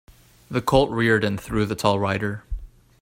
[0.49, 2.43] The colt reared and threw the tall rider.